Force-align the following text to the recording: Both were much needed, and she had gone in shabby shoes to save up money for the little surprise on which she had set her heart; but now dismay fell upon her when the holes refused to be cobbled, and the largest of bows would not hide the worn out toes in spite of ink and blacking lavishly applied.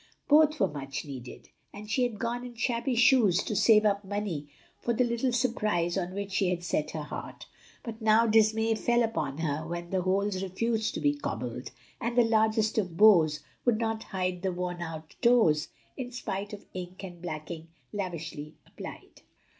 Both 0.27 0.59
were 0.59 0.67
much 0.67 1.05
needed, 1.05 1.49
and 1.71 1.87
she 1.87 2.01
had 2.01 2.17
gone 2.17 2.43
in 2.43 2.55
shabby 2.55 2.95
shoes 2.95 3.43
to 3.43 3.55
save 3.55 3.85
up 3.85 4.03
money 4.03 4.49
for 4.81 4.95
the 4.95 5.03
little 5.03 5.31
surprise 5.31 5.95
on 5.95 6.15
which 6.15 6.31
she 6.31 6.49
had 6.49 6.63
set 6.63 6.89
her 6.89 7.03
heart; 7.03 7.45
but 7.83 8.01
now 8.01 8.25
dismay 8.25 8.73
fell 8.73 9.03
upon 9.03 9.37
her 9.37 9.67
when 9.67 9.91
the 9.91 10.01
holes 10.01 10.41
refused 10.41 10.95
to 10.95 11.01
be 11.01 11.13
cobbled, 11.17 11.69
and 11.99 12.17
the 12.17 12.23
largest 12.23 12.79
of 12.79 12.97
bows 12.97 13.41
would 13.63 13.77
not 13.77 14.05
hide 14.05 14.41
the 14.41 14.51
worn 14.51 14.81
out 14.81 15.15
toes 15.21 15.67
in 15.95 16.11
spite 16.11 16.51
of 16.51 16.65
ink 16.73 17.03
and 17.03 17.21
blacking 17.21 17.67
lavishly 17.93 18.55
applied. 18.65 19.21